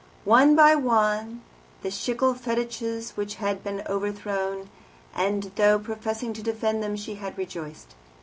[0.25, 1.43] One by one
[1.83, 4.71] the Schlegel fetiches had been overthrown,
[5.13, 7.93] and, though professing to defend them, she had rejoiced.